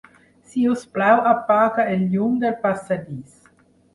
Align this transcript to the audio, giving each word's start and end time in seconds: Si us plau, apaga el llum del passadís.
Si 0.51 0.61
us 0.69 0.85
plau, 0.95 1.19
apaga 1.33 1.85
el 1.97 2.01
llum 2.15 2.41
del 2.45 2.57
passadís. 2.65 3.39